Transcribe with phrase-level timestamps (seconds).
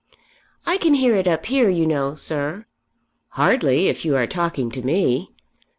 [0.65, 2.65] "I can hear it up here, you know, sir."
[3.37, 5.29] "Hardly if you are talking to me."